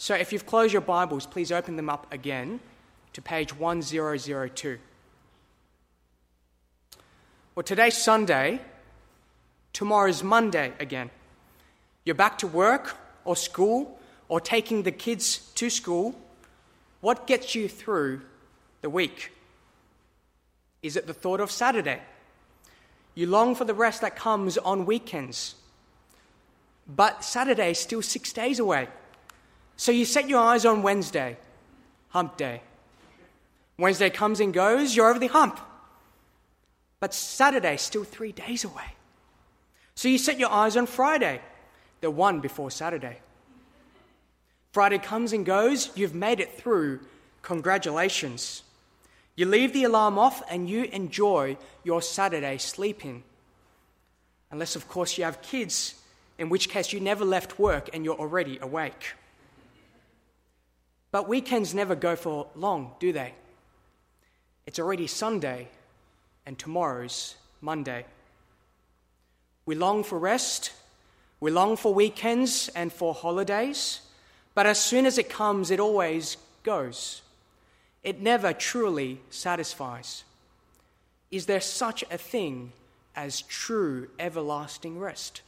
[0.00, 2.60] So if you've closed your Bibles, please open them up again
[3.14, 4.78] to page 1002.
[7.56, 8.60] Well, today's Sunday,
[9.72, 11.10] tomorrow's Monday again.
[12.04, 13.98] You're back to work or school
[14.28, 16.14] or taking the kids to school.
[17.00, 18.20] What gets you through
[18.82, 19.32] the week?
[20.80, 22.00] Is it the thought of Saturday?
[23.16, 25.56] You long for the rest that comes on weekends.
[26.86, 28.86] But Saturday is still six days away.
[29.78, 31.38] So you set your eyes on Wednesday,
[32.08, 32.62] hump day.
[33.78, 35.60] Wednesday comes and goes, you're over the hump.
[36.98, 38.96] But Saturday's still three days away.
[39.94, 41.40] So you set your eyes on Friday,
[42.00, 43.20] the one before Saturday.
[44.72, 46.98] Friday comes and goes, you've made it through.
[47.42, 48.64] Congratulations.
[49.36, 53.22] You leave the alarm off and you enjoy your Saturday sleeping.
[54.50, 55.94] Unless, of course, you have kids,
[56.36, 59.14] in which case you never left work and you're already awake.
[61.10, 63.34] But weekends never go for long, do they?
[64.66, 65.68] It's already Sunday
[66.44, 68.04] and tomorrow's Monday.
[69.64, 70.72] We long for rest,
[71.40, 74.00] we long for weekends and for holidays,
[74.54, 77.22] but as soon as it comes, it always goes.
[78.02, 80.24] It never truly satisfies.
[81.30, 82.72] Is there such a thing
[83.14, 85.42] as true everlasting rest?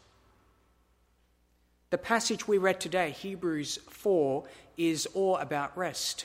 [1.91, 4.45] The passage we read today, Hebrews 4,
[4.89, 6.25] is all about rest.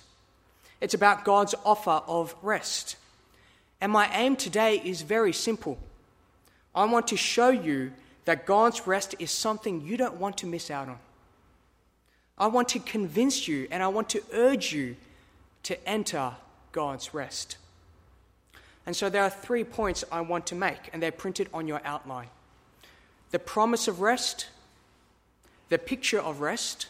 [0.79, 2.95] It's about God's offer of rest.
[3.81, 5.77] And my aim today is very simple.
[6.73, 7.91] I want to show you
[8.23, 10.99] that God's rest is something you don't want to miss out on.
[12.37, 14.95] I want to convince you and I want to urge you
[15.63, 16.31] to enter
[16.71, 17.57] God's rest.
[18.85, 21.81] And so there are three points I want to make, and they're printed on your
[21.83, 22.27] outline
[23.31, 24.47] the promise of rest,
[25.67, 26.87] the picture of rest,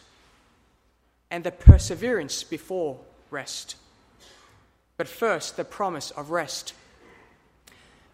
[1.30, 2.98] and the perseverance before
[3.30, 3.76] rest.
[4.96, 6.72] But first, the promise of rest.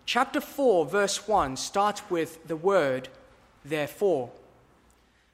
[0.05, 3.08] Chapter 4, verse 1 starts with the word
[3.64, 4.30] therefore.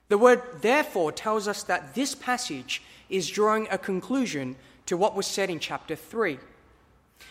[0.08, 4.56] The word therefore tells us that this passage is drawing a conclusion
[4.86, 6.38] to what was said in chapter 3.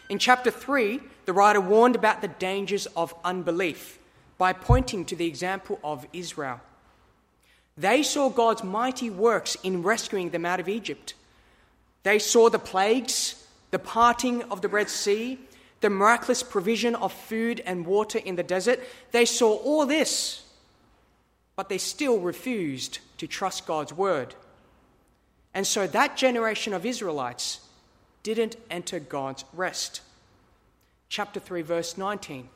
[0.09, 3.99] In chapter 3, the writer warned about the dangers of unbelief
[4.37, 6.61] by pointing to the example of Israel.
[7.77, 11.13] They saw God's mighty works in rescuing them out of Egypt.
[12.03, 15.39] They saw the plagues, the parting of the Red Sea,
[15.81, 18.79] the miraculous provision of food and water in the desert.
[19.11, 20.43] They saw all this,
[21.55, 24.33] but they still refused to trust God's word.
[25.53, 27.59] And so that generation of Israelites
[28.23, 30.01] didn't enter God's rest.
[31.09, 32.49] Chapter 3, verse 19,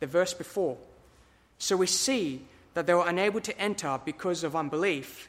[0.00, 0.76] the verse before.
[1.58, 2.42] So we see
[2.74, 5.28] that they were unable to enter because of unbelief.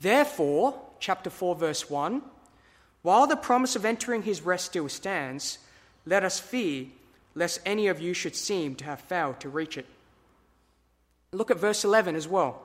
[0.00, 2.22] Therefore, chapter 4, verse 1
[3.02, 5.58] while the promise of entering his rest still stands,
[6.04, 6.86] let us fear
[7.34, 9.86] lest any of you should seem to have failed to reach it.
[11.32, 12.62] Look at verse 11 as well.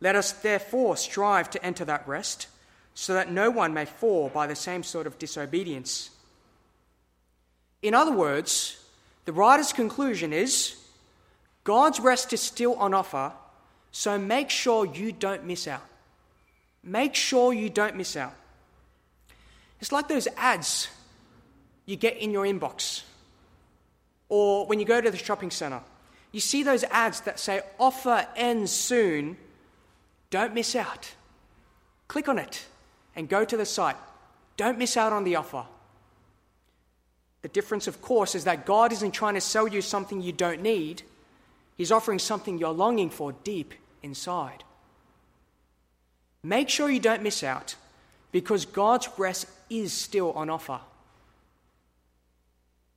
[0.00, 2.46] Let us therefore strive to enter that rest,
[2.94, 6.10] so that no one may fall by the same sort of disobedience.
[7.82, 8.82] In other words,
[9.26, 10.76] the writer's conclusion is
[11.64, 13.32] God's rest is still on offer,
[13.92, 15.82] so make sure you don't miss out.
[16.82, 18.34] Make sure you don't miss out.
[19.80, 20.88] It's like those ads
[21.86, 23.02] you get in your inbox
[24.28, 25.80] or when you go to the shopping center.
[26.32, 29.36] You see those ads that say offer ends soon.
[30.30, 31.12] Don't miss out.
[32.08, 32.66] Click on it
[33.16, 33.96] and go to the site.
[34.56, 35.64] Don't miss out on the offer.
[37.42, 40.60] The difference, of course, is that God isn't trying to sell you something you don't
[40.60, 41.02] need,
[41.80, 44.64] He's offering something you're longing for deep inside.
[46.42, 47.74] Make sure you don't miss out
[48.32, 50.80] because God's rest is still on offer.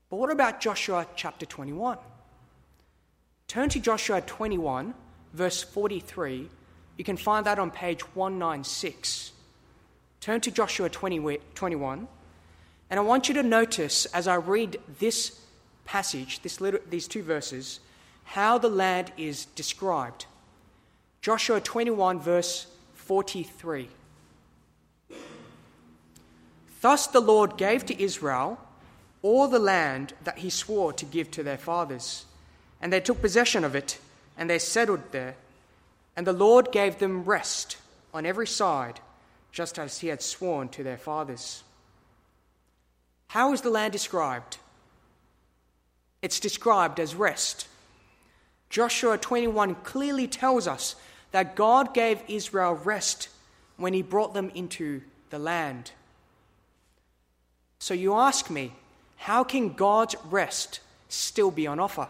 [0.09, 1.97] But what about Joshua chapter 21?
[3.47, 4.93] Turn to Joshua 21,
[5.31, 6.49] verse 43.
[6.97, 9.31] You can find that on page 196.
[10.19, 12.08] Turn to Joshua 20, 21.
[12.90, 15.40] And I want you to notice as I read this
[15.85, 17.79] passage, this little, these two verses,
[18.34, 20.26] how the land is described.
[21.22, 22.66] Joshua 21, verse
[22.96, 23.88] 43.
[26.82, 28.59] Thus the Lord gave to Israel
[29.22, 32.26] all the land that he swore to give to their fathers.
[32.82, 34.00] And they took possession of it,
[34.35, 35.35] and they settled there.
[36.18, 37.78] And the Lord gave them rest
[38.16, 39.00] on every side,
[39.52, 41.62] just as he had sworn to their fathers.
[43.28, 44.58] How is the land described?
[46.24, 47.68] It's described as rest.
[48.73, 50.96] Joshua 21 clearly tells us
[51.31, 53.29] that God gave Israel rest
[53.78, 55.91] when he brought them into the land.
[57.78, 58.73] So you ask me,
[59.17, 62.08] how can God's rest still be on offer?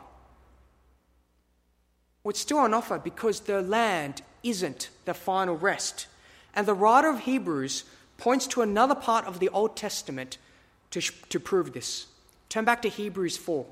[2.24, 6.08] Well, it's still on offer because the land isn't the final rest.
[6.56, 7.84] And the writer of Hebrews
[8.18, 10.38] points to another part of the Old Testament
[10.92, 12.08] to, to prove this.
[12.48, 13.66] Turn back to Hebrews 4.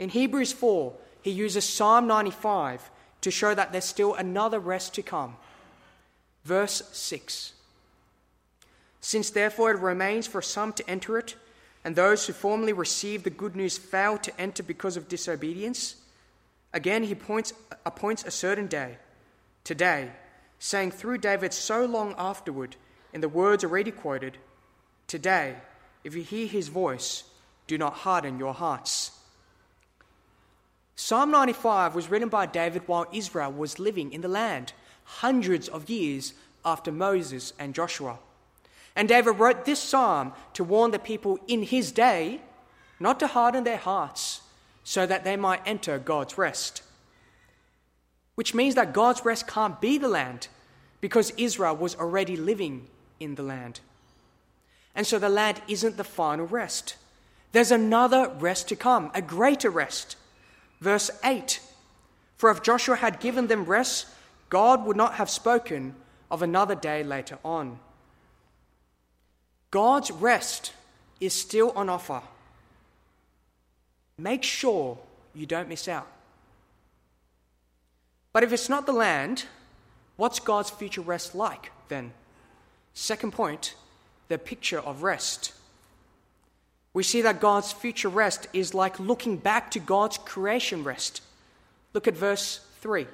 [0.00, 5.02] In Hebrews 4, he uses Psalm 95 to show that there's still another rest to
[5.02, 5.36] come.
[6.44, 7.52] Verse 6
[9.00, 11.36] Since therefore it remains for some to enter it,
[11.84, 15.96] and those who formerly received the good news failed to enter because of disobedience,
[16.72, 17.52] again he points,
[17.84, 18.98] appoints a certain day,
[19.64, 20.10] today,
[20.58, 22.76] saying through David so long afterward,
[23.12, 24.38] in the words already quoted,
[25.06, 25.56] Today,
[26.04, 27.24] if you hear his voice,
[27.66, 29.17] do not harden your hearts.
[31.00, 34.72] Psalm 95 was written by David while Israel was living in the land,
[35.04, 36.34] hundreds of years
[36.64, 38.18] after Moses and Joshua.
[38.96, 42.40] And David wrote this psalm to warn the people in his day
[42.98, 44.40] not to harden their hearts
[44.82, 46.82] so that they might enter God's rest.
[48.34, 50.48] Which means that God's rest can't be the land
[51.00, 52.88] because Israel was already living
[53.20, 53.78] in the land.
[54.96, 56.96] And so the land isn't the final rest.
[57.52, 60.16] There's another rest to come, a greater rest.
[60.80, 61.60] Verse 8
[62.36, 64.06] For if Joshua had given them rest,
[64.48, 65.94] God would not have spoken
[66.30, 67.78] of another day later on.
[69.70, 70.72] God's rest
[71.20, 72.22] is still on offer.
[74.16, 74.98] Make sure
[75.34, 76.06] you don't miss out.
[78.32, 79.44] But if it's not the land,
[80.16, 82.12] what's God's future rest like then?
[82.94, 83.74] Second point
[84.28, 85.52] the picture of rest.
[86.92, 91.22] We see that God's future rest is like looking back to God's creation rest.
[91.92, 93.06] Look at verse 3.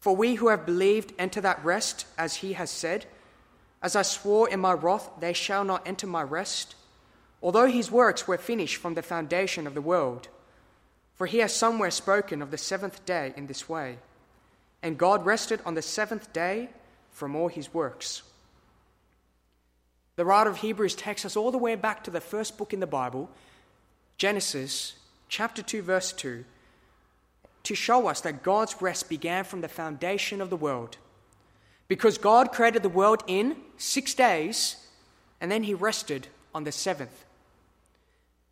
[0.00, 3.06] For we who have believed enter that rest, as he has said,
[3.82, 6.74] As I swore in my wrath, they shall not enter my rest,
[7.42, 10.28] although his works were finished from the foundation of the world.
[11.14, 13.98] For he has somewhere spoken of the seventh day in this way.
[14.82, 16.70] And God rested on the seventh day
[17.10, 18.22] from all his works.
[20.20, 22.80] The writer of Hebrews takes us all the way back to the first book in
[22.80, 23.30] the Bible,
[24.18, 24.96] Genesis
[25.30, 26.44] chapter 2, verse 2,
[27.62, 30.98] to show us that God's rest began from the foundation of the world.
[31.88, 34.86] Because God created the world in six days,
[35.40, 37.24] and then he rested on the seventh.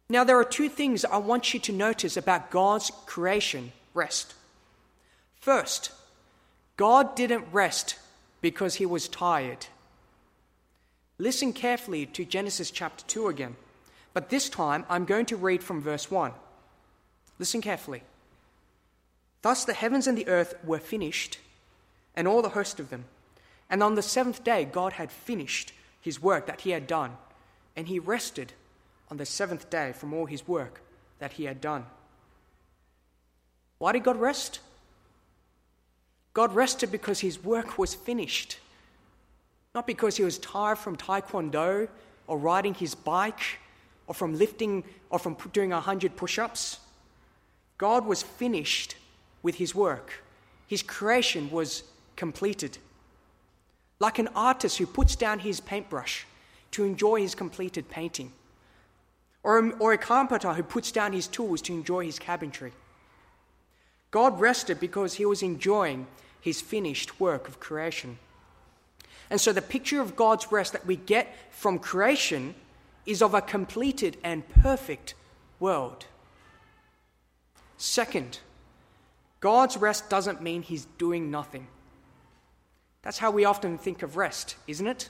[0.09, 4.33] Now, there are two things I want you to notice about God's creation rest.
[5.39, 5.93] First,
[6.79, 7.99] God didn't rest
[8.41, 9.67] because he was tired.
[11.19, 13.57] Listen carefully to Genesis chapter 2 again,
[14.15, 16.33] but this time I'm going to read from verse 1.
[17.41, 18.03] Listen carefully.
[19.43, 21.39] Thus the heavens and the earth were finished,
[22.15, 23.05] and all the host of them.
[23.69, 27.13] And on the seventh day, God had finished his work that he had done,
[27.77, 28.53] and he rested
[29.11, 30.81] on the seventh day from all his work
[31.19, 31.85] that he had done.
[33.79, 34.61] Why did God rest?
[36.33, 38.59] God rested because his work was finished.
[39.79, 41.87] Not because he was tired from taekwondo
[42.27, 43.61] or riding his bike
[44.09, 46.81] or from lifting or from doing a hundred push ups.
[47.85, 48.97] God was finished
[49.41, 50.25] with his work.
[50.67, 51.85] His creation was
[52.17, 52.79] completed.
[54.01, 56.27] Like an artist who puts down his paintbrush
[56.73, 58.33] to enjoy his completed painting,
[59.45, 62.73] or or a carpenter who puts down his tools to enjoy his cabinetry.
[64.11, 66.09] God rested because he was enjoying
[66.41, 68.19] his finished work of creation.
[69.31, 72.55] And so the picture of God's rest that we get from creation
[73.07, 75.15] is of a completed and perfect
[75.61, 76.07] world.
[77.77, 78.41] Second,
[79.41, 81.69] God's rest doesn't mean he's doing nothing.
[83.03, 85.09] That's how we often think of rest, isn't it?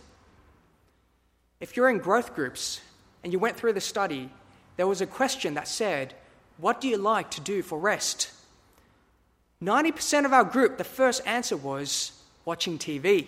[1.61, 2.81] If you're in growth groups
[3.25, 4.31] and you went through the study,
[4.77, 6.15] there was a question that said,
[6.59, 8.31] What do you like to do for rest?
[9.63, 12.13] 90% of our group, the first answer was
[12.45, 13.27] watching TV.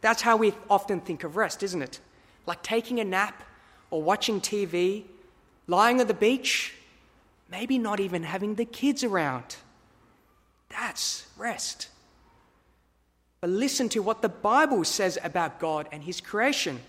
[0.00, 2.00] That's how we often think of rest, isn't it?
[2.46, 3.42] Like taking a nap
[3.90, 5.04] or watching TV,
[5.66, 6.74] lying on the beach,
[7.50, 9.56] maybe not even having the kids around.
[10.70, 11.88] That's rest.
[13.40, 16.80] But listen to what the Bible says about God and His creation.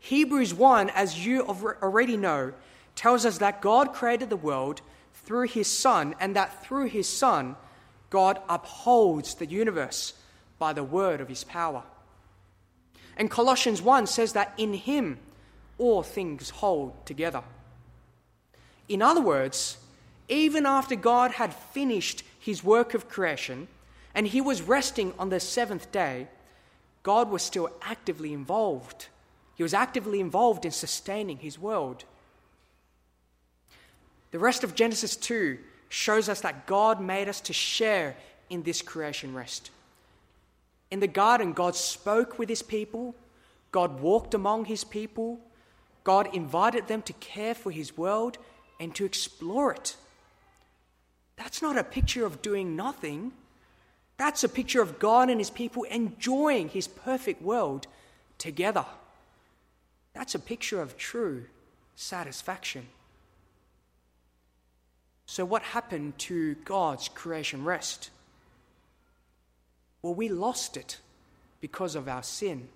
[0.00, 2.52] Hebrews 1, as you already know,
[2.94, 4.82] tells us that God created the world
[5.14, 7.56] through His Son, and that through His Son,
[8.10, 10.12] God upholds the universe
[10.58, 11.82] by the word of His power.
[13.16, 15.18] And Colossians 1 says that in him
[15.78, 17.42] all things hold together.
[18.88, 19.78] In other words,
[20.28, 23.68] even after God had finished his work of creation
[24.14, 26.28] and he was resting on the seventh day,
[27.02, 29.08] God was still actively involved.
[29.56, 32.04] He was actively involved in sustaining his world.
[34.30, 38.16] The rest of Genesis 2 shows us that God made us to share
[38.50, 39.70] in this creation rest.
[40.94, 43.16] In the garden, God spoke with his people,
[43.72, 45.40] God walked among his people,
[46.04, 48.38] God invited them to care for his world
[48.78, 49.96] and to explore it.
[51.34, 53.32] That's not a picture of doing nothing.
[54.18, 57.88] That's a picture of God and his people enjoying his perfect world
[58.38, 58.86] together.
[60.12, 61.46] That's a picture of true
[61.96, 62.86] satisfaction.
[65.26, 68.10] So, what happened to God's creation rest?
[70.04, 70.98] Well, we lost it
[71.62, 72.68] because of our sin.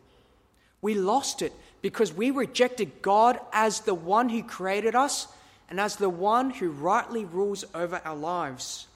[0.80, 5.28] We lost it because we rejected God as the one who created us
[5.68, 8.87] and as the one who rightly rules over our lives.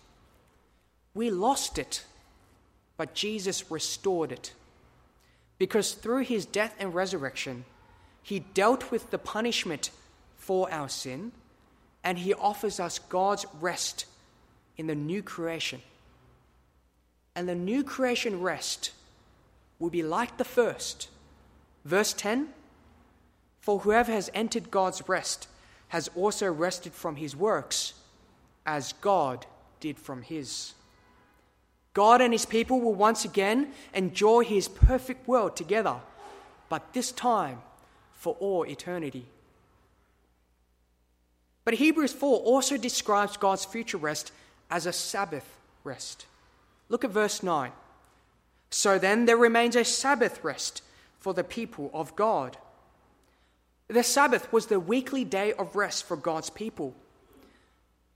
[1.13, 2.07] We lost it,
[2.97, 4.55] but Jesus restored it.
[5.59, 7.67] Because through his death and resurrection,
[8.23, 9.91] he dealt with the punishment
[10.39, 11.33] for our sin,
[12.03, 14.07] and he offers us God's rest
[14.79, 15.83] in the new creation.
[17.35, 18.93] And the new creation rest
[19.79, 21.09] will be like the first.
[21.85, 22.49] Verse 10
[23.61, 25.49] For whoever has entered God's rest
[25.89, 27.95] has also rested from his works,
[28.65, 29.47] as God
[29.81, 30.75] did from his.
[31.95, 35.97] God and his people will once again enjoy his perfect world together,
[36.69, 37.61] but this time
[38.15, 39.27] for all eternity.
[41.65, 44.33] But Hebrews 4 also describes God's future rest
[44.71, 45.47] as a Sabbath
[45.85, 46.27] rest.
[46.93, 47.73] Look at verse 9.
[48.69, 50.83] So then there remains a Sabbath rest
[51.19, 52.59] for the people of God.
[53.89, 56.93] The Sabbath was the weekly day of rest for God's people.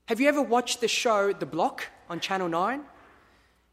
[0.05, 2.81] Have you ever watched the show The Block on Channel 9?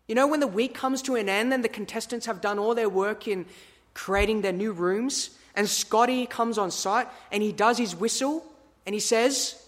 [0.08, 2.74] You know, when the week comes to an end and the contestants have done all
[2.74, 3.44] their work in
[3.92, 8.42] creating their new rooms, and Scotty comes on site and he does his whistle
[8.86, 9.62] and he says,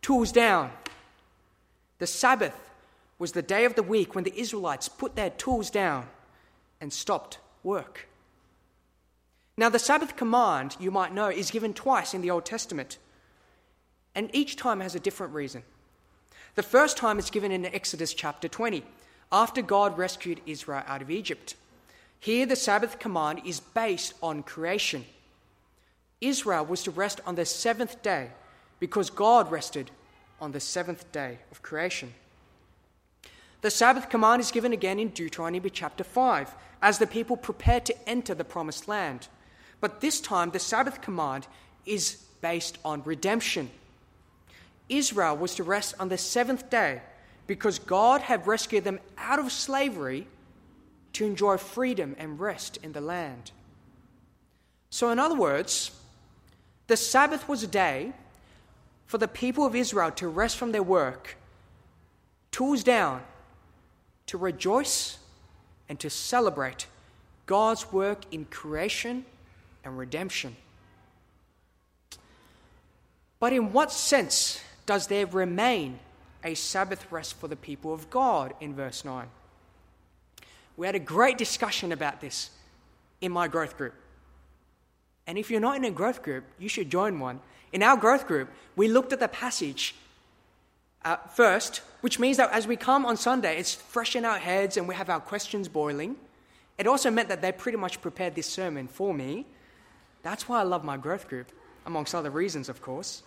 [0.00, 0.72] Tools down.
[1.98, 2.71] The Sabbath
[3.22, 6.08] was the day of the week when the Israelites put their tools down
[6.80, 8.08] and stopped work.
[9.56, 12.98] Now, the Sabbath command, you might know, is given twice in the Old Testament,
[14.16, 15.62] and each time has a different reason.
[16.56, 18.82] The first time it's given in Exodus chapter 20,
[19.30, 21.54] after God rescued Israel out of Egypt.
[22.18, 25.04] Here, the Sabbath command is based on creation.
[26.20, 28.30] Israel was to rest on the seventh day
[28.80, 29.92] because God rested
[30.40, 32.12] on the seventh day of creation.
[33.62, 38.08] The Sabbath command is given again in Deuteronomy chapter 5 as the people prepare to
[38.08, 39.28] enter the promised land.
[39.80, 41.46] But this time, the Sabbath command
[41.86, 43.70] is based on redemption.
[44.88, 47.02] Israel was to rest on the seventh day
[47.46, 50.26] because God had rescued them out of slavery
[51.12, 53.52] to enjoy freedom and rest in the land.
[54.90, 55.92] So, in other words,
[56.88, 58.12] the Sabbath was a day
[59.06, 61.36] for the people of Israel to rest from their work,
[62.50, 63.22] tools down,
[64.26, 65.18] to rejoice
[65.88, 66.86] and to celebrate
[67.46, 69.24] God's work in creation
[69.84, 70.56] and redemption.
[73.40, 75.98] But in what sense does there remain
[76.44, 79.26] a Sabbath rest for the people of God in verse 9?
[80.76, 82.50] We had a great discussion about this
[83.20, 83.94] in my growth group.
[85.26, 87.40] And if you're not in a growth group, you should join one.
[87.72, 89.94] In our growth group, we looked at the passage
[91.04, 94.76] uh, first, which means that as we come on Sunday, it's fresh in our heads
[94.76, 96.16] and we have our questions boiling.
[96.78, 99.46] It also meant that they pretty much prepared this sermon for me.
[100.22, 101.52] That's why I love my growth group,
[101.86, 103.22] amongst other reasons, of course.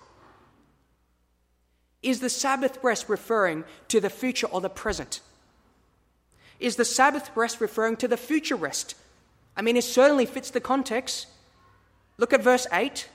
[2.02, 5.22] Is the Sabbath rest referring to the future or the present?
[6.60, 8.96] Is the Sabbath rest referring to the future rest?
[9.58, 11.28] I mean, it certainly fits the context.
[12.18, 13.10] Look at verse 8.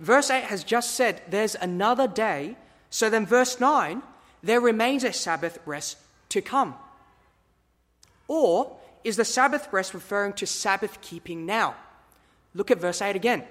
[0.00, 2.56] Verse 8 has just said there's another day.
[2.96, 4.00] So then, verse 9,
[4.42, 5.98] there remains a Sabbath rest
[6.30, 6.74] to come.
[8.26, 8.74] Or
[9.04, 11.74] is the Sabbath rest referring to Sabbath keeping now?
[12.54, 13.44] Look at verse 8 again.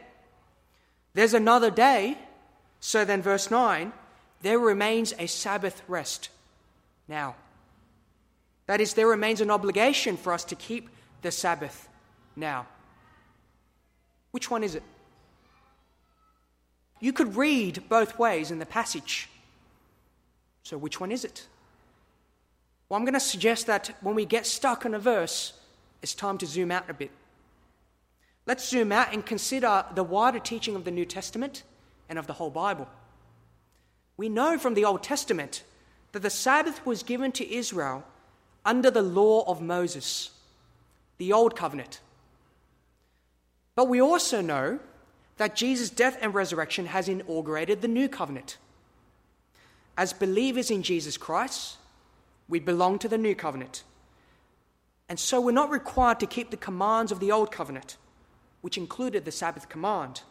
[1.14, 2.18] There's another day.
[2.80, 3.94] So then, verse 9,
[4.42, 6.30] there remains a Sabbath rest
[7.08, 7.36] now.
[8.66, 10.90] That is, there remains an obligation for us to keep
[11.22, 11.88] the Sabbath
[12.36, 12.66] now.
[14.32, 14.82] Which one is it?
[17.00, 19.30] You could read both ways in the passage.
[20.66, 21.46] So, which one is it?
[22.90, 25.54] Well, I'm going to suggest that when we get stuck on a verse,
[26.02, 27.12] it's time to zoom out a bit.
[28.48, 31.62] Let's zoom out and consider the wider teaching of the New Testament
[32.10, 32.90] and of the whole Bible.
[34.18, 35.64] We know from the Old Testament
[36.14, 38.04] that the Sabbath was given to Israel
[38.66, 40.32] under the law of Moses,
[41.20, 42.02] the old covenant.
[43.76, 44.80] But we also know
[45.38, 48.58] that Jesus' death and resurrection has inaugurated the new covenant.
[49.98, 51.78] As believers in Jesus Christ,
[52.48, 53.84] we belong to the new covenant.
[55.08, 57.98] And so we're not required to keep the commands of the old covenant,
[58.62, 60.22] which included the Sabbath command.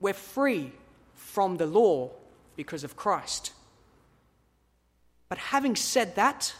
[0.00, 0.72] We're free
[1.14, 2.10] from the law
[2.56, 3.52] because of Christ.
[5.28, 6.54] But having said that,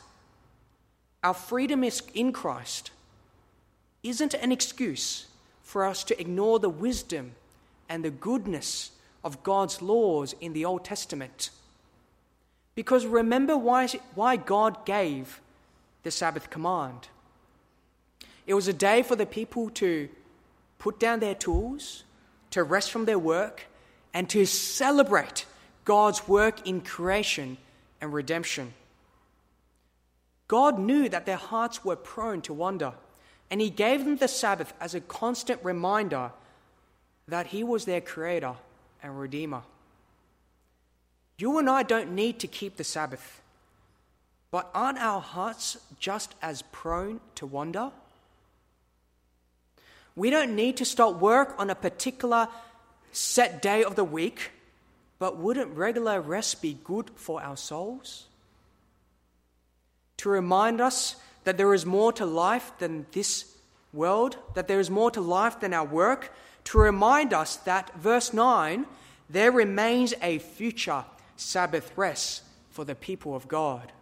[1.23, 2.91] our freedom is in Christ
[4.03, 5.27] isn't an excuse
[5.63, 7.33] for us to ignore the wisdom
[7.89, 8.91] and the goodness
[9.23, 11.51] of God's laws in the Old Testament.
[12.75, 15.41] Because remember why, why God gave
[16.03, 17.09] the Sabbath command.
[18.47, 20.09] It was a day for the people to
[20.79, 22.05] put down their tools,
[22.51, 23.67] to rest from their work,
[24.13, 25.47] and to celebrate
[25.85, 27.57] God's work in creation
[28.01, 28.75] and redemption.
[30.49, 32.93] God knew that their hearts were prone to wander,
[33.51, 36.33] and He gave them the Sabbath as a constant reminder
[37.29, 38.55] that He was their Creator
[39.03, 39.63] and Redeemer.
[41.43, 43.43] You and I don't need to keep the Sabbath,
[44.53, 47.91] but aren't our hearts just as prone to wander?
[50.15, 52.47] We don't need to start work on a particular
[53.11, 54.53] set day of the week,
[55.19, 58.27] but wouldn't regular rest be good for our souls?
[60.19, 63.53] To remind us that there is more to life than this
[63.93, 66.33] world, that there is more to life than our work,
[66.67, 68.87] to remind us that, verse 9,
[69.29, 71.05] there remains a future
[71.37, 73.93] Sabbath rest for the people of God.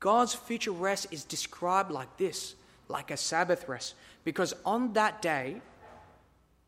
[0.00, 2.54] God's future rest is described like this
[2.88, 5.60] like a Sabbath rest, because on that day,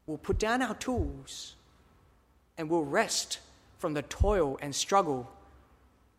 [0.06, 1.56] we'll put down our tools
[2.56, 3.40] and we'll rest
[3.78, 5.28] from the toil and struggle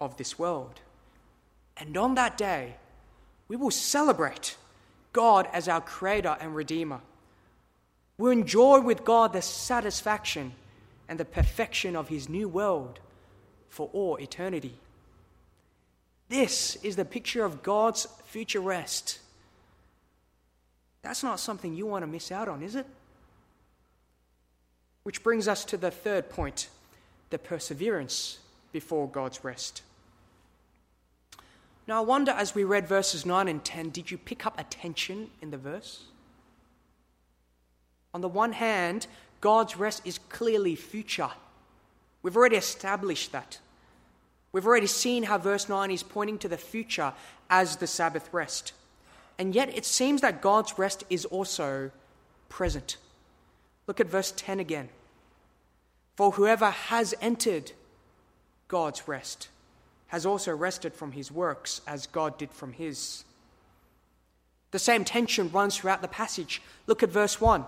[0.01, 0.81] of this world.
[1.77, 2.75] And on that day,
[3.47, 4.57] we will celebrate
[5.13, 6.99] God as our Creator and Redeemer.
[8.17, 10.53] We'll enjoy with God the satisfaction
[11.07, 12.99] and the perfection of His new world
[13.69, 14.75] for all eternity.
[16.29, 19.19] This is the picture of God's future rest.
[21.01, 22.87] That's not something you want to miss out on, is it?
[25.03, 26.69] Which brings us to the third point
[27.29, 28.37] the perseverance
[28.71, 29.81] before God's rest.
[31.87, 34.63] Now, I wonder as we read verses 9 and 10, did you pick up a
[34.63, 36.03] tension in the verse?
[38.13, 39.07] On the one hand,
[39.43, 41.29] God's rest is clearly future.
[42.21, 43.59] We've already established that.
[44.53, 47.11] We've already seen how verse 9 is pointing to the future
[47.49, 48.71] as the Sabbath rest.
[49.37, 51.91] And yet it seems that God's rest is also
[52.47, 52.95] present.
[53.85, 54.87] Look at verse 10 again.
[56.15, 57.73] For whoever has entered
[58.69, 59.49] God's rest
[60.07, 63.25] has also rested from his works as God did from his.
[64.71, 66.61] The same tension runs throughout the passage.
[66.87, 67.65] Look at verse 1.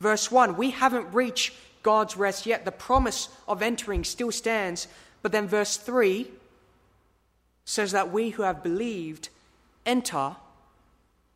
[0.00, 2.64] Verse 1 We haven't reached God's rest yet.
[2.64, 4.88] The promise of entering still stands.
[5.22, 6.28] But then verse 3
[7.64, 9.28] says that we who have believed
[9.84, 10.36] enter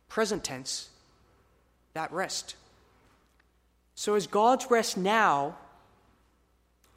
[0.09, 0.89] present tense,
[1.93, 2.55] that rest.
[3.95, 5.57] So is God's rest now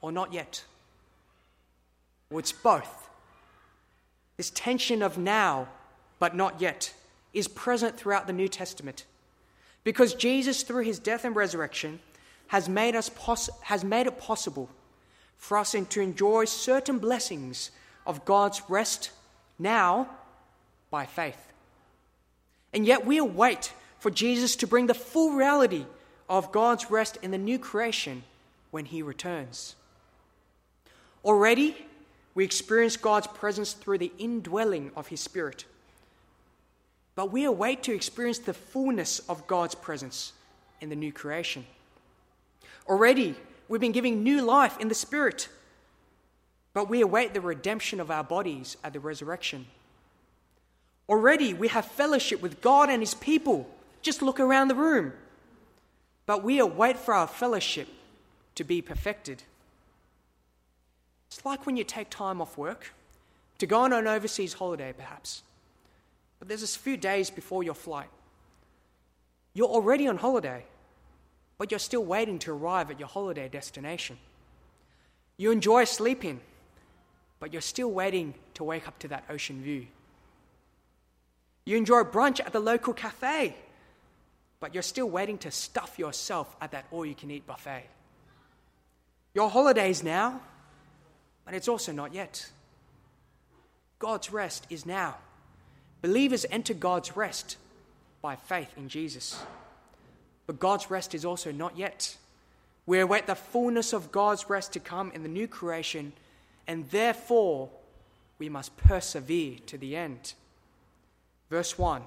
[0.01, 0.65] or not yet?
[2.31, 3.09] Well, it's both.
[4.37, 5.69] This tension of now
[6.19, 6.93] but not yet
[7.33, 9.05] is present throughout the New Testament.
[9.87, 12.01] Because Jesus, through his death and resurrection,
[12.49, 14.69] has made, us poss- has made it possible
[15.37, 17.71] for us to enjoy certain blessings
[18.05, 19.13] of God's rest
[19.61, 20.09] now
[20.91, 21.39] by faith.
[22.75, 25.87] And yet we await for Jesus to bring the full reality
[26.29, 28.25] of God's rest in the new creation
[28.73, 29.77] when he returns.
[31.25, 31.77] Already,
[32.35, 35.65] we experience God's presence through the indwelling of his Spirit.
[37.17, 40.33] But we await to experience the fullness of God's presence
[40.81, 41.67] in the new creation.
[42.87, 43.35] Already,
[43.69, 45.49] we've been giving new life in the Spirit,
[46.75, 49.67] but we await the redemption of our bodies at the resurrection.
[51.09, 53.69] Already we have fellowship with God and His people.
[54.03, 55.13] Just look around the room.
[56.27, 57.89] But we await for our fellowship
[58.57, 59.43] to be perfected.
[61.29, 62.93] It's like when you take time off work
[63.59, 65.43] to go on an overseas holiday, perhaps.
[66.39, 68.09] But there's a few days before your flight.
[69.55, 70.65] You're already on holiday,
[71.59, 74.19] but you're still waiting to arrive at your holiday destination.
[75.39, 76.41] You enjoy sleeping,
[77.41, 79.87] but you're still waiting to wake up to that ocean view.
[81.65, 83.57] You enjoy brunch at the local cafe,
[84.61, 87.85] but you're still waiting to stuff yourself at that all you can eat buffet.
[89.35, 90.41] Your holiday's now,
[91.45, 92.51] but it's also not yet.
[93.99, 95.17] God's rest is now.
[96.03, 97.57] Believers enter God's rest
[98.23, 99.43] by faith in Jesus.
[100.47, 102.17] But God's rest is also not yet.
[102.87, 106.13] We await the fullness of God's rest to come in the new creation,
[106.67, 107.69] and therefore
[108.39, 110.35] we must persevere to the end.
[111.51, 112.03] Verse 1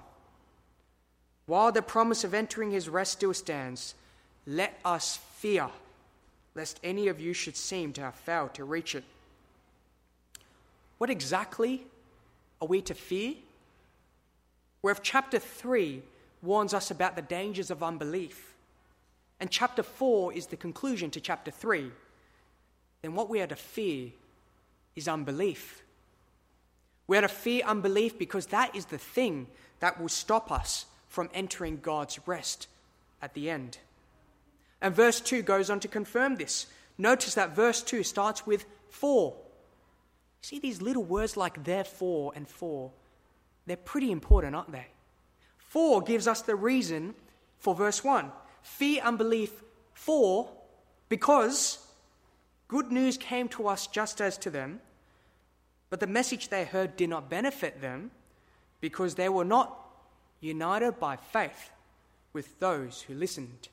[1.45, 3.95] While the promise of entering his rest still stands,
[4.47, 5.69] let us fear,
[6.55, 9.03] lest any of you should seem to have failed to reach it.
[10.97, 11.83] What exactly
[12.61, 13.35] are we to fear?
[14.81, 16.01] Where if chapter 3
[16.41, 18.55] warns us about the dangers of unbelief,
[19.39, 21.91] and chapter 4 is the conclusion to chapter 3,
[23.01, 24.09] then what we are to fear
[24.95, 25.83] is unbelief.
[27.07, 29.47] We are to fear unbelief because that is the thing
[29.79, 32.67] that will stop us from entering God's rest
[33.21, 33.77] at the end.
[34.81, 36.67] And verse 2 goes on to confirm this.
[36.97, 39.35] Notice that verse 2 starts with for.
[40.41, 42.91] See these little words like therefore and for?
[43.69, 44.87] They're pretty important, aren't they?
[45.59, 47.13] For gives us the reason
[47.59, 48.31] for verse 1.
[48.63, 49.61] Fear unbelief
[49.93, 50.49] for
[51.07, 51.77] because
[52.67, 54.81] good news came to us just as to them,
[55.91, 58.09] but the message they heard did not benefit them
[58.81, 59.77] because they were not
[60.41, 61.69] united by faith
[62.33, 63.69] with those who listened.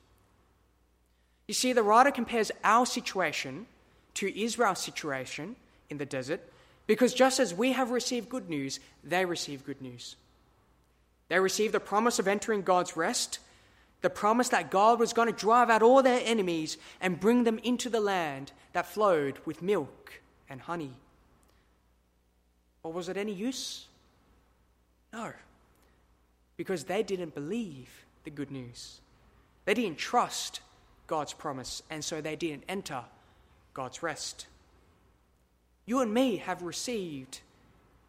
[1.47, 3.65] You see, the writer compares our situation
[4.13, 5.55] to Israel's situation
[5.89, 6.47] in the desert
[6.87, 10.15] because just as we have received good news, they received good news.
[11.27, 13.39] They received the promise of entering God's rest,
[14.01, 17.59] the promise that God was going to drive out all their enemies and bring them
[17.59, 20.93] into the land that flowed with milk and honey.
[22.83, 23.85] Or was it any use?
[25.11, 25.33] No,
[26.55, 29.01] because they didn't believe the good news.
[29.65, 30.61] They didn't trust
[31.07, 33.03] God's promise, and so they didn't enter
[33.73, 34.47] God's rest
[35.87, 37.39] you and me have received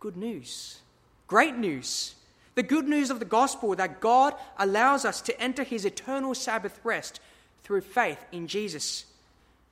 [0.01, 0.81] good news,
[1.27, 2.15] great news.
[2.57, 6.81] The good news of the gospel that God allows us to enter his eternal Sabbath
[6.83, 7.21] rest
[7.63, 9.07] through faith in Jesus.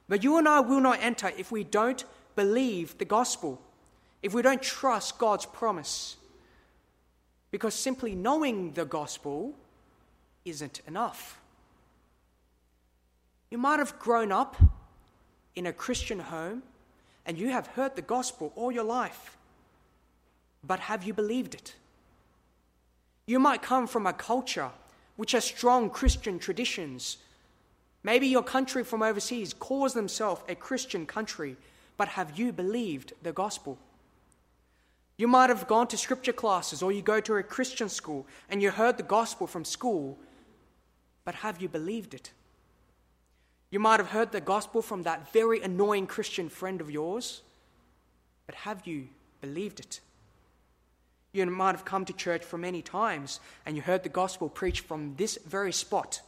[0.08, 2.04] But you and I will not enter if we don't
[2.36, 3.60] believe the gospel,
[4.22, 6.16] if we don't trust God's promise.
[7.50, 9.52] Because simply knowing the gospel
[10.44, 11.40] isn't enough.
[13.50, 14.56] You might have grown up
[15.56, 16.62] in a Christian home
[17.26, 19.36] and you have heard the gospel all your life,
[20.64, 21.74] but have you believed it?
[23.26, 24.70] You might come from a culture
[25.16, 27.18] which has strong Christian traditions.
[28.04, 31.56] Maybe your country from overseas calls themselves a Christian country,
[31.96, 33.78] but have you believed the gospel?
[35.16, 38.62] You might have gone to scripture classes or you go to a Christian school and
[38.62, 40.16] you heard the gospel from school,
[41.24, 42.30] but have you believed it?
[43.70, 47.42] You might have heard the gospel from that very annoying Christian friend of yours,
[48.46, 49.08] but have you
[49.40, 50.00] believed it?
[51.32, 54.84] You might have come to church for many times and you heard the gospel preached
[54.86, 56.22] from this very spot,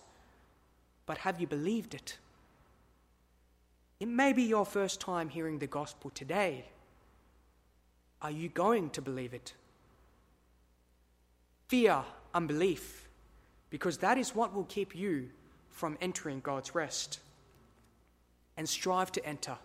[1.07, 2.19] but have you believed it?
[4.01, 6.65] It may be your first time hearing the gospel today.
[8.21, 9.55] Are you going to believe it?
[11.69, 13.09] Fear unbelief,
[13.71, 15.29] because that is what will keep you
[15.71, 17.21] from entering God's rest
[18.59, 19.57] and strive to enter.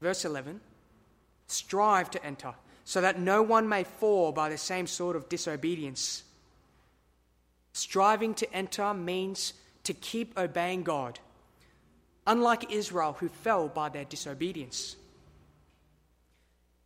[0.00, 0.60] Verse 11
[1.46, 6.22] strive to enter, so that no one may fall by the same sort of disobedience.
[7.72, 11.18] Striving to enter means to keep obeying God,
[12.24, 14.94] unlike Israel, who fell by their disobedience.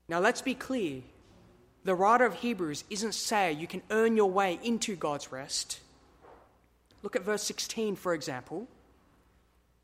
[0.08, 1.02] Now, let's be clear
[1.84, 5.80] the writer of Hebrews isn't saying you can earn your way into God's rest.
[7.02, 8.66] Look at verse 16, for example.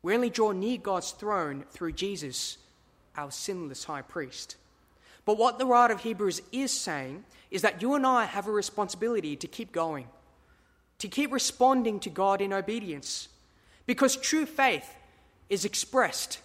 [0.03, 2.57] We only draw near God's throne through Jesus,
[3.15, 4.55] our sinless high priest.
[5.25, 8.51] But what the writer of Hebrews is saying is that you and I have a
[8.51, 10.07] responsibility to keep going,
[10.97, 13.29] to keep responding to God in obedience,
[13.85, 14.95] because true faith
[15.49, 16.39] is expressed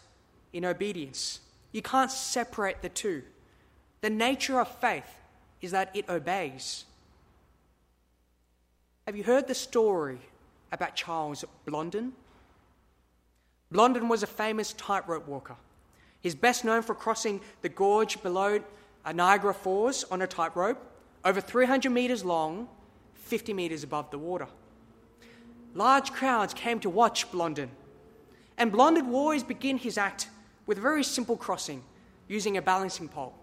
[0.53, 1.41] in obedience.
[1.73, 3.23] You can't separate the two.
[4.03, 5.09] The nature of faith
[5.63, 6.85] is that it obeys.
[9.07, 10.19] Have you heard the story
[10.73, 12.13] about Charles Blondin?
[13.71, 15.57] Blondin was a famous tightrope walker.
[16.21, 18.61] He's best known for crossing the gorge below
[19.05, 20.79] uh, Niagara Falls on a tightrope,
[21.25, 22.69] over 300 metres long,
[23.15, 24.47] 50 metres above the water.
[25.75, 27.71] Large crowds came to watch Blondin,
[28.57, 30.29] and Blondin would always begin his act
[30.67, 31.83] with a very simple crossing
[32.29, 33.35] using a balancing pole.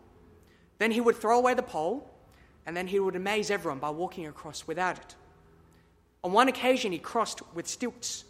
[0.80, 2.10] Then he would throw away the pole,
[2.66, 5.16] and then he would amaze everyone by walking across without it.
[6.24, 8.24] On one occasion, he crossed with stilts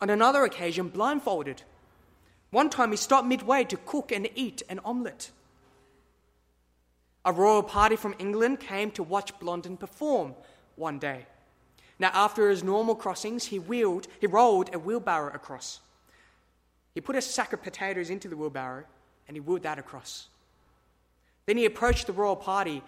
[0.00, 1.62] on another occasion, blindfolded.
[2.50, 5.30] One time he stopped midway to cook and eat an omelette.
[7.24, 10.34] A royal party from England came to watch Blondin perform
[10.76, 11.26] one day.
[11.98, 15.80] Now, after his normal crossings, he wheeled, he rolled a wheelbarrow across.
[16.94, 18.84] He put a sack of potatoes into the wheelbarrow
[19.26, 20.28] and he wheeled that across.
[21.46, 22.82] Then he approached the royal party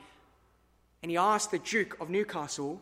[1.03, 2.81] and he asked the Duke of Newcastle,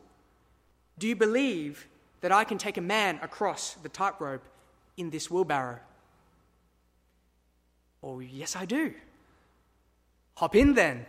[0.99, 1.88] Do you believe
[2.21, 4.45] that I can take a man across the tightrope
[4.97, 5.79] in this wheelbarrow?
[8.03, 8.95] Oh, yes, I do.
[10.37, 11.05] Hop in then.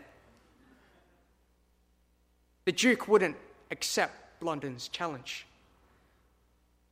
[2.66, 3.38] The Duke wouldn't
[3.72, 5.46] accept Blondin's challenge.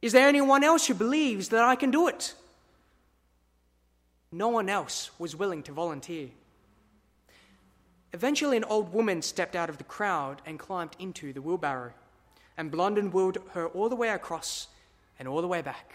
[0.01, 2.35] Is there anyone else who believes that I can do it?
[4.31, 6.29] No one else was willing to volunteer.
[8.13, 11.93] Eventually, an old woman stepped out of the crowd and climbed into the wheelbarrow,
[12.57, 14.67] and Blondin wheeled her all the way across
[15.19, 15.93] and all the way back.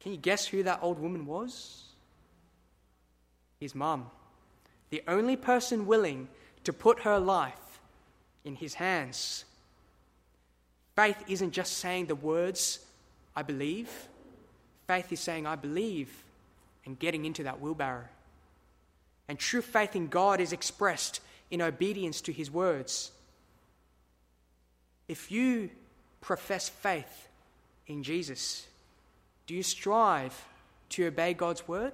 [0.00, 1.84] Can you guess who that old woman was?
[3.60, 4.10] His mum,
[4.90, 6.28] the only person willing
[6.64, 7.80] to put her life
[8.44, 9.44] in his hands.
[10.96, 12.80] Faith isn't just saying the words,
[13.34, 13.88] I believe.
[14.86, 16.12] Faith is saying, I believe,
[16.84, 18.04] and getting into that wheelbarrow.
[19.28, 23.12] And true faith in God is expressed in obedience to his words.
[25.12, 25.68] If you
[26.22, 27.28] profess faith
[27.86, 28.66] in Jesus,
[29.46, 30.46] do you strive
[30.88, 31.92] to obey God's word?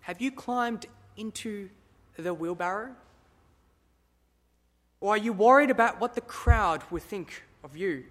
[0.00, 0.84] Have you climbed
[1.16, 1.70] into
[2.18, 2.90] the wheelbarrow?
[5.00, 8.04] Or are you worried about what the crowd will think of you?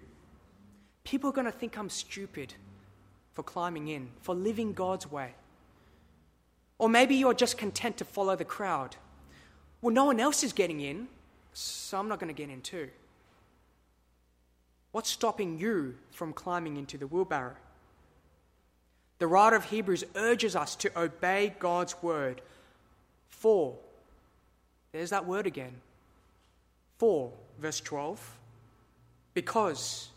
[1.04, 2.54] People are going to think I'm stupid
[3.32, 5.34] for climbing in, for living God's way.
[6.78, 8.96] Or maybe you're just content to follow the crowd.
[9.82, 11.06] Well, no one else is getting in,
[11.52, 12.88] so I'm not going to get in too.
[14.96, 17.56] What's stopping you from climbing into the wheelbarrow?
[19.18, 22.40] The writer of Hebrews urges us to obey God's word.
[23.28, 23.74] For,
[24.92, 25.74] there's that word again.
[26.96, 27.30] For,
[27.60, 28.38] verse 12.
[29.34, 30.08] Because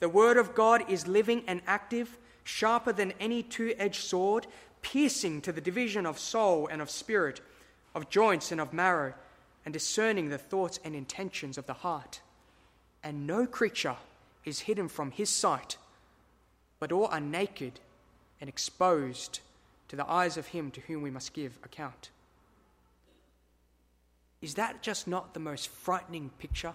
[0.00, 4.46] the word of God is living and active, sharper than any two edged sword,
[4.80, 7.42] piercing to the division of soul and of spirit,
[7.94, 9.12] of joints and of marrow,
[9.66, 12.22] and discerning the thoughts and intentions of the heart.
[13.04, 13.96] And no creature
[14.44, 15.76] is hidden from his sight,
[16.78, 17.80] but all are naked
[18.40, 19.40] and exposed
[19.88, 22.10] to the eyes of him to whom we must give account.
[24.40, 26.74] Is that just not the most frightening picture?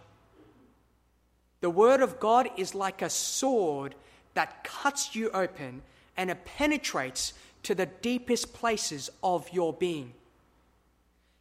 [1.59, 3.95] The Word of God is like a sword
[4.35, 5.81] that cuts you open
[6.15, 10.13] and it penetrates to the deepest places of your being.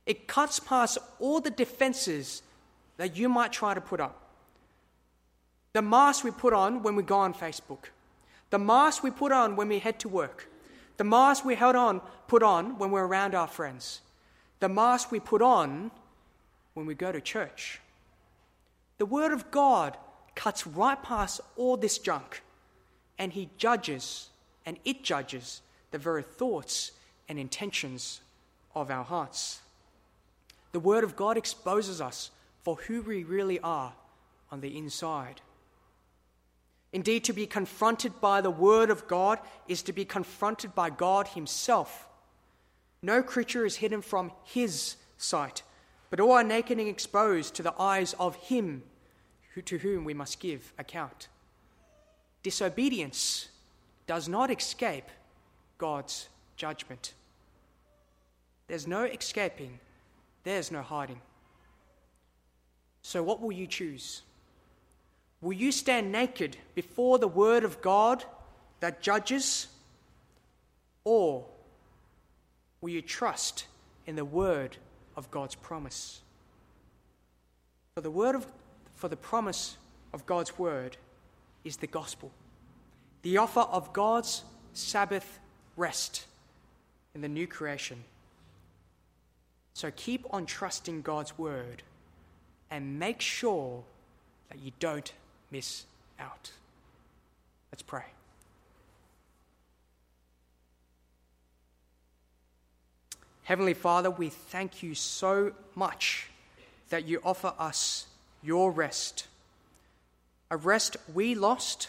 [0.06, 2.42] It cuts past all the defenses
[2.96, 4.25] that you might try to put up.
[5.76, 7.90] The mask we put on when we go on Facebook,
[8.48, 10.48] the mask we put on when we head to work,
[10.96, 14.00] the mask we held on, put on when we're around our friends,
[14.58, 15.90] the mask we put on
[16.72, 17.82] when we go to church.
[18.96, 19.98] The Word of God
[20.34, 22.40] cuts right past all this junk,
[23.18, 24.30] and He judges,
[24.64, 25.60] and it judges
[25.90, 26.92] the very thoughts
[27.28, 28.22] and intentions
[28.74, 29.60] of our hearts.
[30.72, 32.30] The Word of God exposes us
[32.62, 33.92] for who we really are
[34.50, 35.42] on the inside.
[36.92, 41.28] Indeed, to be confronted by the Word of God is to be confronted by God
[41.28, 42.08] Himself.
[43.02, 45.62] No creature is hidden from His sight,
[46.10, 48.82] but all are naked and exposed to the eyes of Him
[49.62, 51.28] to whom we must give account.
[52.42, 53.48] Disobedience
[54.06, 55.08] does not escape
[55.78, 57.14] God's judgment.
[58.68, 59.78] There's no escaping,
[60.44, 61.20] there's no hiding.
[63.02, 64.22] So, what will you choose?
[65.46, 68.24] Will you stand naked before the word of God
[68.80, 69.68] that judges?
[71.04, 71.46] Or
[72.80, 73.66] will you trust
[74.08, 74.76] in the word
[75.16, 76.20] of God's promise?
[77.94, 78.44] For the word of
[78.96, 79.76] for the promise
[80.12, 80.96] of God's word
[81.62, 82.32] is the gospel,
[83.22, 85.38] the offer of God's Sabbath
[85.76, 86.24] rest
[87.14, 88.02] in the new creation.
[89.74, 91.84] So keep on trusting God's word
[92.68, 93.84] and make sure
[94.50, 95.12] that you don't
[95.50, 95.84] miss
[96.18, 96.52] out.
[97.72, 98.04] Let's pray.
[103.44, 106.28] Heavenly Father, we thank you so much
[106.88, 108.06] that you offer us
[108.42, 109.26] your rest.
[110.50, 111.88] A rest we lost,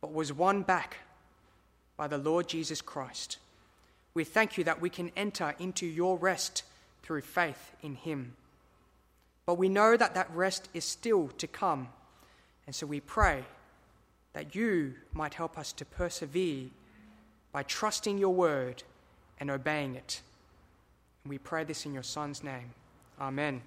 [0.00, 0.96] but was won back
[1.96, 3.38] by the Lord Jesus Christ.
[4.14, 6.62] We thank you that we can enter into your rest
[7.02, 8.34] through faith in him.
[9.46, 11.88] But we know that that rest is still to come.
[12.72, 13.44] And so we pray
[14.32, 16.70] that you might help us to persevere
[17.52, 18.82] by trusting your word
[19.38, 20.22] and obeying it.
[21.22, 22.70] And we pray this in your Son's name.
[23.20, 23.60] Amen.